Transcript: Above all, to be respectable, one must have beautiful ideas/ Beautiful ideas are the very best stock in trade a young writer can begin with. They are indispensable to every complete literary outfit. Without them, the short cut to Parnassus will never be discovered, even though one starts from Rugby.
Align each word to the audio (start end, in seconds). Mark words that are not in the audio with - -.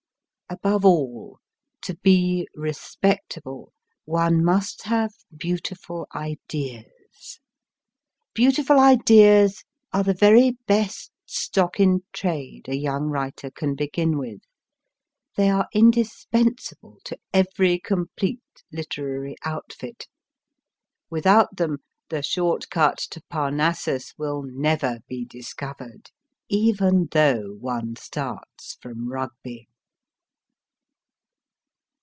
Above 0.53 0.83
all, 0.83 1.39
to 1.81 1.95
be 2.03 2.45
respectable, 2.55 3.71
one 4.03 4.43
must 4.43 4.81
have 4.83 5.13
beautiful 5.37 6.05
ideas/ 6.13 7.39
Beautiful 8.33 8.77
ideas 8.77 9.63
are 9.93 10.03
the 10.03 10.13
very 10.13 10.57
best 10.67 11.13
stock 11.25 11.79
in 11.79 12.01
trade 12.11 12.67
a 12.67 12.75
young 12.75 13.03
writer 13.05 13.49
can 13.49 13.75
begin 13.75 14.17
with. 14.17 14.41
They 15.37 15.49
are 15.49 15.69
indispensable 15.73 16.97
to 17.05 17.17
every 17.33 17.79
complete 17.79 18.43
literary 18.73 19.37
outfit. 19.45 20.05
Without 21.09 21.55
them, 21.55 21.77
the 22.09 22.21
short 22.21 22.69
cut 22.69 22.97
to 23.11 23.21
Parnassus 23.29 24.13
will 24.17 24.43
never 24.45 24.97
be 25.07 25.23
discovered, 25.23 26.11
even 26.49 27.07
though 27.11 27.53
one 27.57 27.95
starts 27.95 28.75
from 28.81 29.07
Rugby. 29.07 29.69